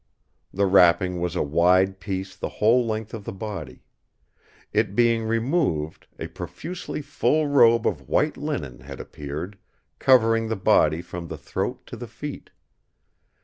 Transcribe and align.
The 0.51 0.65
wrapping 0.65 1.19
was 1.21 1.35
a 1.35 1.43
wide 1.43 1.99
piece 1.99 2.35
the 2.35 2.49
whole 2.49 2.87
length 2.87 3.13
of 3.13 3.23
the 3.23 3.31
body. 3.31 3.83
It 4.73 4.95
being 4.95 5.25
removed, 5.25 6.07
a 6.17 6.25
profusely 6.25 7.03
full 7.03 7.45
robe 7.47 7.85
of 7.85 8.09
white 8.09 8.35
linen 8.35 8.79
had 8.79 8.99
appeared, 8.99 9.59
covering 9.99 10.47
the 10.47 10.55
body 10.55 11.03
from 11.03 11.27
the 11.27 11.37
throat 11.37 11.85
to 11.85 11.95
the 11.95 12.07
feet. 12.07 12.49